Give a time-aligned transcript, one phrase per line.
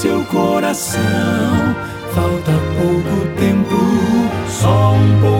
[0.00, 1.02] seu coração,
[2.14, 3.76] falta pouco tempo,
[4.48, 5.39] só um pouco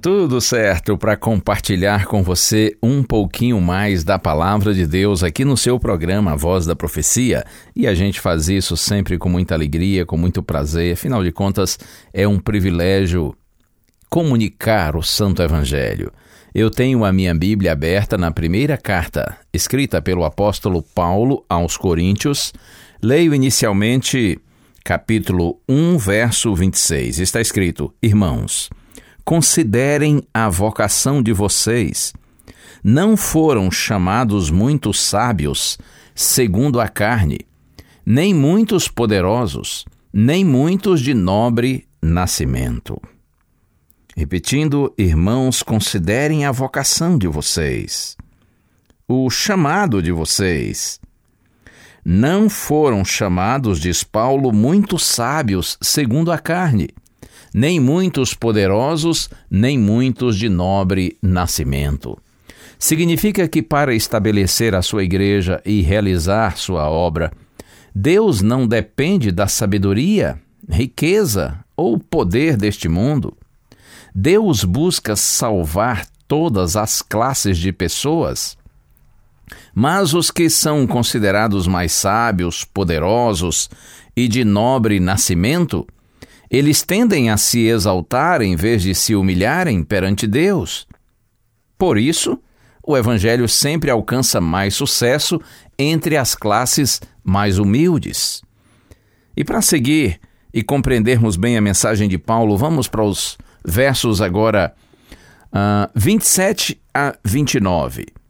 [0.00, 5.58] Tudo certo para compartilhar com você um pouquinho mais da palavra de Deus aqui no
[5.58, 7.44] seu programa Voz da Profecia.
[7.76, 10.94] E a gente faz isso sempre com muita alegria, com muito prazer.
[10.94, 11.78] Afinal de contas,
[12.14, 13.36] é um privilégio
[14.08, 16.10] comunicar o Santo Evangelho.
[16.54, 22.54] Eu tenho a minha Bíblia aberta na primeira carta, escrita pelo apóstolo Paulo aos Coríntios.
[23.02, 24.40] Leio inicialmente
[24.82, 27.18] capítulo 1, verso 26.
[27.18, 28.70] Está escrito: Irmãos,
[29.24, 32.12] considerem a vocação de vocês.
[32.82, 35.78] Não foram chamados muitos sábios,
[36.14, 37.40] segundo a carne,
[38.04, 43.00] nem muitos poderosos, nem muitos de nobre nascimento.
[44.16, 48.16] Repetindo, irmãos, considerem a vocação de vocês,
[49.08, 51.00] o chamado de vocês.
[52.04, 56.88] Não foram chamados, diz Paulo, muitos sábios segundo a carne,
[57.54, 62.18] nem muitos poderosos, nem muitos de nobre nascimento.
[62.78, 67.30] Significa que para estabelecer a sua igreja e realizar sua obra,
[67.94, 73.36] Deus não depende da sabedoria, riqueza ou poder deste mundo.
[74.14, 78.56] Deus busca salvar todas as classes de pessoas.
[79.74, 83.68] Mas os que são considerados mais sábios, poderosos
[84.16, 85.86] e de nobre nascimento,
[86.52, 90.86] eles tendem a se exaltar em vez de se humilharem perante Deus.
[91.78, 92.38] Por isso,
[92.82, 95.40] o Evangelho sempre alcança mais sucesso
[95.78, 98.42] entre as classes mais humildes.
[99.34, 100.20] E para seguir
[100.52, 104.74] e compreendermos bem a mensagem de Paulo, vamos para os versos agora
[105.46, 108.21] uh, 27 a 29.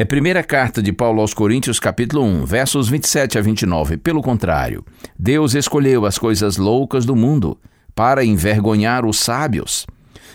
[0.00, 3.96] É primeira carta de Paulo aos Coríntios, capítulo 1, versos 27 a 29.
[3.96, 4.84] Pelo contrário,
[5.18, 7.58] Deus escolheu as coisas loucas do mundo
[7.96, 9.88] para envergonhar os sábios,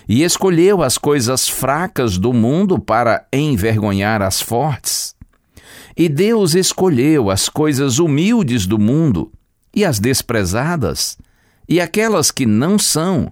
[0.06, 5.16] e escolheu as coisas fracas do mundo para envergonhar as fortes.
[5.96, 9.32] E Deus escolheu as coisas humildes do mundo
[9.74, 11.18] e as desprezadas,
[11.70, 13.32] e aquelas que não são,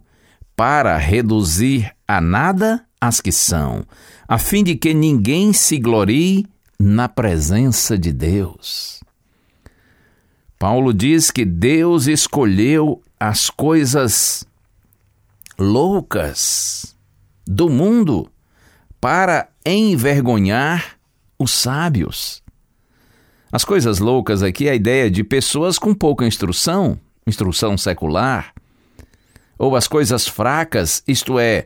[0.56, 3.84] para reduzir a nada as que são,
[4.32, 6.48] a fim de que ninguém se glorie
[6.80, 9.04] na presença de Deus.
[10.58, 14.46] Paulo diz que Deus escolheu as coisas
[15.60, 16.96] loucas
[17.46, 18.32] do mundo
[19.02, 20.98] para envergonhar
[21.38, 22.42] os sábios.
[23.52, 26.98] As coisas loucas aqui é a ideia de pessoas com pouca instrução,
[27.28, 28.54] instrução secular,
[29.60, 31.66] ou as coisas fracas, isto é,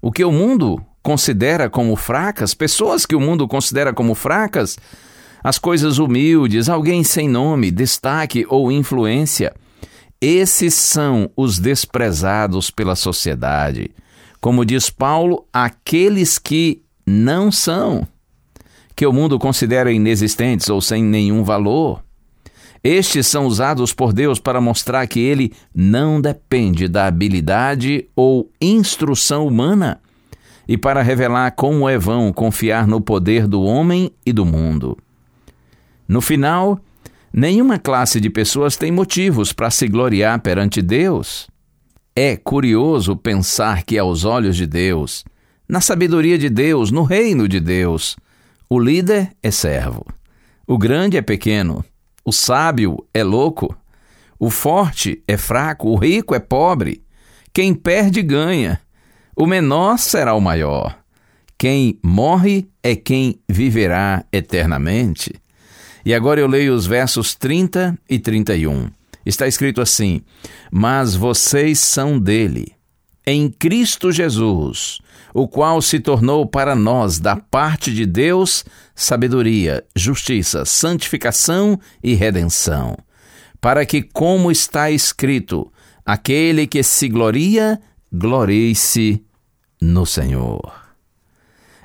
[0.00, 4.76] o que o mundo considera como fracas, pessoas que o mundo considera como fracas,
[5.40, 9.54] as coisas humildes, alguém sem nome, destaque ou influência.
[10.20, 13.92] Esses são os desprezados pela sociedade.
[14.40, 18.04] Como diz Paulo, aqueles que não são,
[18.96, 22.02] que o mundo considera inexistentes ou sem nenhum valor.
[22.82, 29.46] Estes são usados por Deus para mostrar que ele não depende da habilidade ou instrução
[29.46, 30.00] humana
[30.68, 34.96] e para revelar como é vão confiar no poder do homem e do mundo.
[36.08, 36.78] No final,
[37.32, 41.48] nenhuma classe de pessoas tem motivos para se gloriar perante Deus.
[42.14, 45.24] É curioso pensar que, aos olhos de Deus,
[45.68, 48.16] na sabedoria de Deus, no reino de Deus,
[48.68, 50.04] o líder é servo,
[50.66, 51.84] O grande é pequeno,
[52.24, 53.76] o sábio é louco,
[54.38, 57.02] o forte é fraco, o rico é pobre.
[57.52, 58.80] Quem perde ganha,
[59.36, 60.98] o menor será o maior.
[61.58, 65.34] Quem morre é quem viverá eternamente.
[66.04, 68.88] E agora eu leio os versos 30 e 31.
[69.24, 70.22] Está escrito assim:
[70.70, 72.72] Mas vocês são dele,
[73.26, 75.00] em Cristo Jesus,
[75.34, 82.96] o qual se tornou para nós, da parte de Deus, sabedoria, justiça, santificação e redenção.
[83.60, 85.70] Para que, como está escrito,
[86.04, 87.80] aquele que se gloria,
[88.12, 89.22] glorie-se
[89.80, 90.72] no Senhor.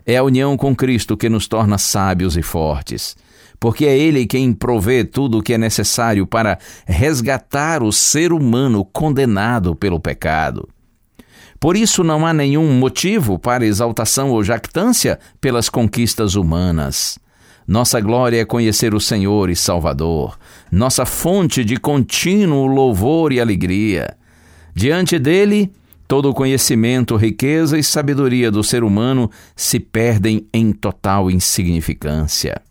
[0.05, 3.15] É a união com Cristo que nos torna sábios e fortes,
[3.59, 8.83] porque é Ele quem provê tudo o que é necessário para resgatar o ser humano
[8.83, 10.67] condenado pelo pecado.
[11.59, 17.19] Por isso não há nenhum motivo para exaltação ou jactância pelas conquistas humanas.
[17.67, 20.39] Nossa glória é conhecer o Senhor e Salvador,
[20.71, 24.17] nossa fonte de contínuo louvor e alegria.
[24.73, 25.71] Diante dele,
[26.11, 32.61] todo o conhecimento, riqueza e sabedoria do ser humano se perdem em total insignificância.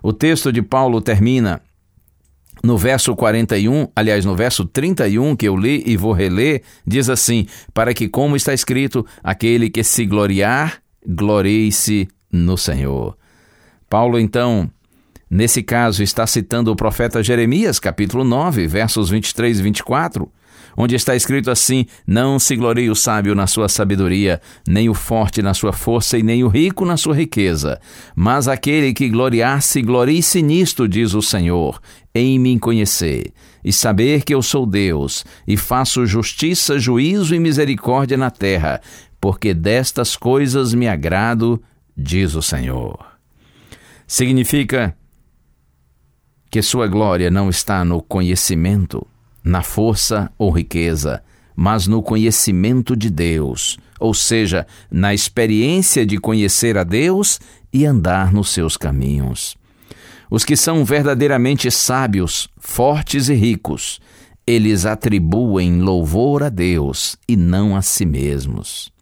[0.00, 1.60] O texto de Paulo termina
[2.62, 7.48] no verso 41, aliás, no verso 31 que eu li e vou reler, diz assim:
[7.74, 13.18] Para que, como está escrito, aquele que se gloriar, glorie-se no Senhor.
[13.90, 14.70] Paulo, então,
[15.28, 20.30] nesse caso, está citando o profeta Jeremias, capítulo 9, versos 23 e 24
[20.76, 25.42] onde está escrito assim: Não se glorie o sábio na sua sabedoria, nem o forte
[25.42, 27.80] na sua força, e nem o rico na sua riqueza.
[28.14, 31.80] Mas aquele que gloriar-se, glorie-se nisto, diz o Senhor,
[32.14, 33.32] em mim conhecer,
[33.64, 38.80] e saber que eu sou Deus, e faço justiça, juízo e misericórdia na terra,
[39.20, 41.62] porque destas coisas me agrado,
[41.96, 42.98] diz o Senhor.
[44.06, 44.94] Significa
[46.50, 49.04] que sua glória não está no conhecimento,
[49.44, 51.22] na força ou riqueza,
[51.54, 57.38] mas no conhecimento de Deus, ou seja, na experiência de conhecer a Deus
[57.72, 59.56] e andar nos seus caminhos.
[60.30, 64.00] Os que são verdadeiramente sábios, fortes e ricos,
[64.46, 68.92] eles atribuem louvor a Deus e não a si mesmos.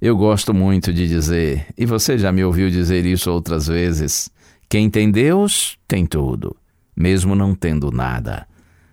[0.00, 4.28] Eu gosto muito de dizer, e você já me ouviu dizer isso outras vezes:
[4.68, 6.56] quem tem Deus tem tudo,
[6.96, 8.46] mesmo não tendo nada.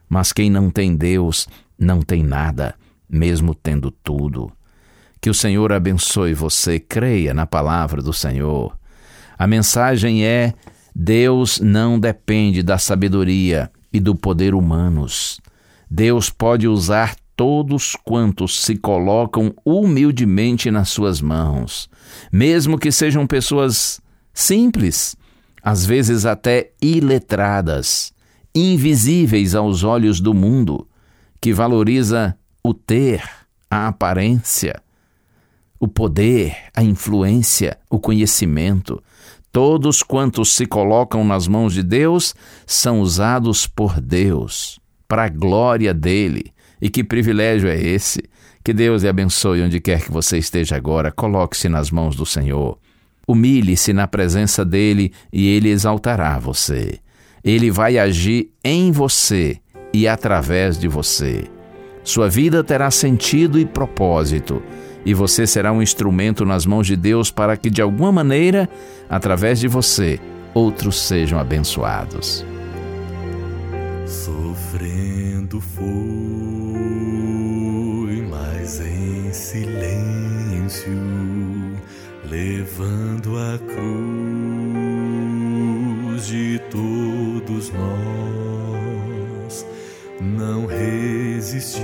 [0.10, 1.48] Mas quem não tem Deus
[1.78, 2.74] não tem nada,
[3.08, 4.52] mesmo tendo tudo.
[5.22, 8.76] Que o Senhor abençoe você, creia na palavra do Senhor.
[9.38, 10.54] A mensagem é:
[10.96, 15.40] Deus não depende da sabedoria e do poder humanos.
[15.90, 21.90] Deus pode usar todos quantos se colocam humildemente nas suas mãos,
[22.32, 24.02] mesmo que sejam pessoas
[24.34, 25.16] simples,
[25.64, 28.14] às vezes até iletradas
[28.60, 30.88] invisíveis aos olhos do mundo,
[31.42, 33.24] que valoriza o ter,
[33.70, 34.82] a aparência,
[35.80, 39.02] o poder, a influência, o conhecimento.
[39.52, 42.36] Todos quantos se colocam nas mãos de Deus
[42.68, 46.54] são usados por Deus, para a glória dele.
[46.82, 48.24] E que privilégio é esse?
[48.64, 51.12] Que Deus lhe abençoe onde quer que você esteja agora.
[51.12, 52.78] Coloque-se nas mãos do Senhor.
[53.28, 57.00] Humilhe-se na presença dele e ele exaltará você.
[57.44, 59.58] Ele vai agir em você
[59.94, 61.46] e através de você.
[62.04, 64.62] Sua vida terá sentido e propósito,
[65.06, 68.70] e você será um instrumento nas mãos de Deus para que, de alguma maneira,
[69.10, 70.20] através de você,
[70.54, 72.46] outros sejam abençoados.
[74.06, 75.86] Sofrendo foi,
[78.30, 80.92] mas em silêncio,
[82.30, 84.69] levando a cruz
[87.50, 89.66] todos nós
[90.22, 91.82] não resistiu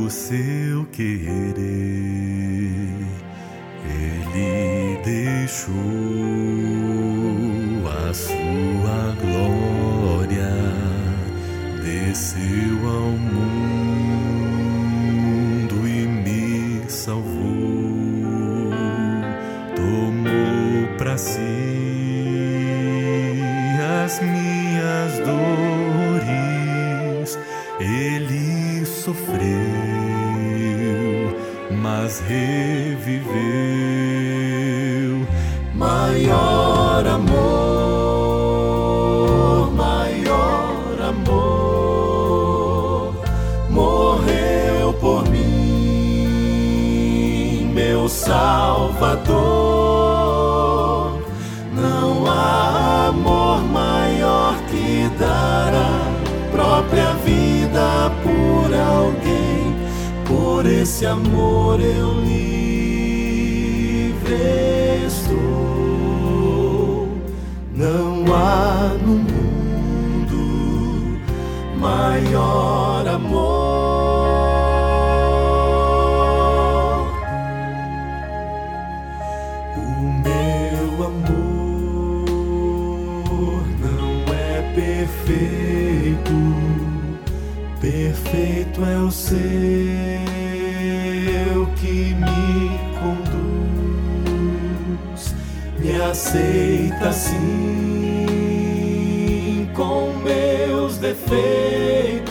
[0.04, 1.48] o seu querer.
[3.88, 6.09] Ele deixou
[24.04, 26.18] as minhas dores
[27.78, 29.46] ele sofreu,
[31.70, 33.30] mas reviveu.
[35.74, 37.49] Maior amor
[60.60, 62.19] Por esse amor eu
[91.80, 93.34] que me conduz,
[95.78, 97.40] me aceita assim
[99.74, 102.28] com meus defeitos,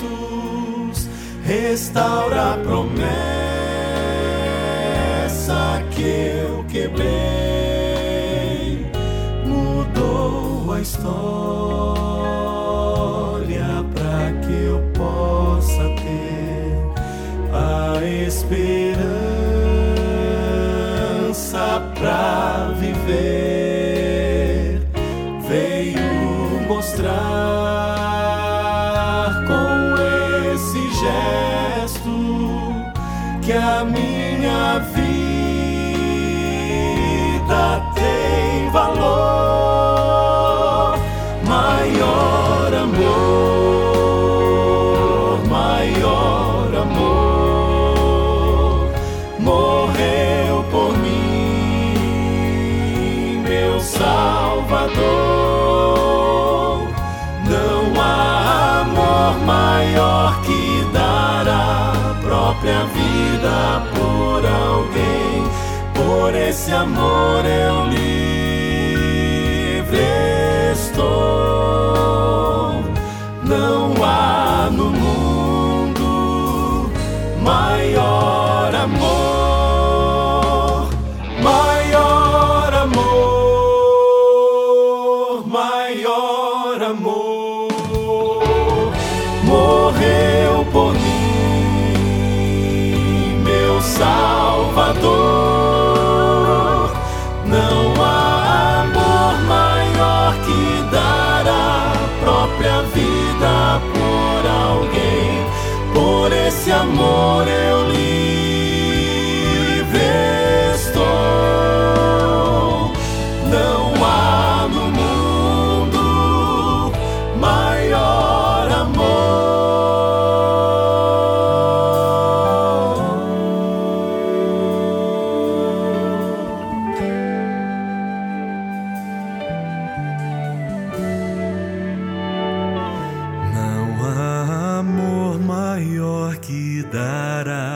[1.44, 3.10] restaura a promessa
[5.90, 7.10] que eu quebrei,
[9.44, 11.10] mudou a história
[13.96, 16.78] para que eu possa ter
[17.52, 18.79] a esperança
[22.00, 23.59] para viver.
[62.60, 65.48] Própria vida por alguém.
[65.94, 68.40] Por esse amor eu livre
[70.74, 71.14] estou.
[73.44, 73.89] Não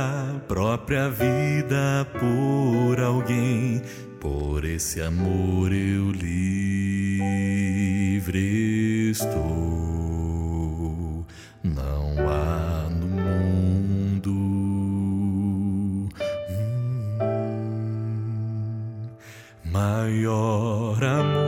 [0.04, 3.82] a própria vida por alguém.
[4.20, 7.50] Por esse amor eu livre
[9.12, 11.26] estou.
[11.64, 16.10] Não há no mundo hum,
[19.66, 21.43] maior amor.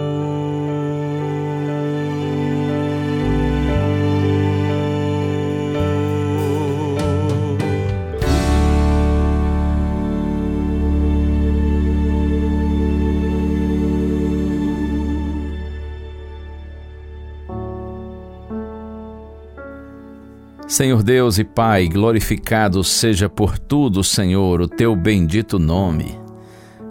[20.75, 26.19] Senhor Deus e Pai, glorificado seja por tudo, Senhor, o teu bendito nome.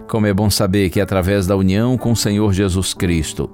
[0.07, 3.47] Como é bom saber que através da união com o Senhor Jesus Cristo,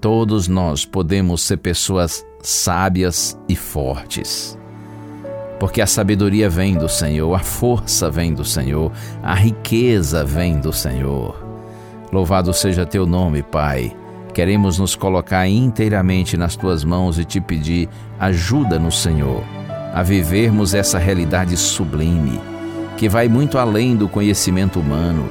[0.00, 4.58] todos nós podemos ser pessoas sábias e fortes.
[5.60, 8.90] Porque a sabedoria vem do Senhor, a força vem do Senhor,
[9.22, 11.46] a riqueza vem do Senhor.
[12.12, 13.96] Louvado seja teu nome, Pai.
[14.34, 17.88] Queremos nos colocar inteiramente nas tuas mãos e te pedir
[18.18, 19.44] ajuda no Senhor
[19.96, 22.38] a vivermos essa realidade sublime,
[22.98, 25.26] que vai muito além do conhecimento humano,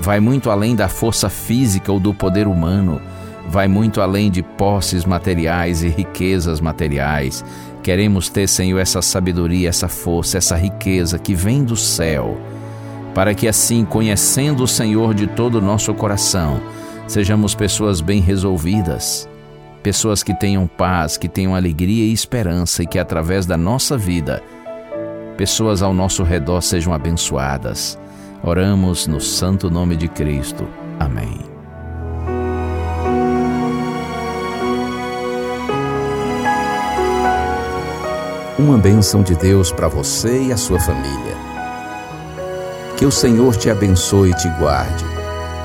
[0.00, 3.00] vai muito além da força física ou do poder humano,
[3.48, 7.44] vai muito além de posses materiais e riquezas materiais.
[7.80, 12.36] Queremos ter, Senhor, essa sabedoria, essa força, essa riqueza que vem do céu,
[13.14, 16.60] para que assim, conhecendo o Senhor de todo o nosso coração,
[17.06, 19.28] sejamos pessoas bem resolvidas,
[19.88, 24.42] pessoas que tenham paz, que tenham alegria e esperança e que através da nossa vida,
[25.34, 27.98] pessoas ao nosso redor sejam abençoadas.
[28.42, 30.68] Oramos no santo nome de Cristo.
[31.00, 31.38] Amém.
[38.58, 41.36] uma bênção de Deus para você e a sua família.
[42.98, 45.17] Que o Senhor te abençoe e te guarde.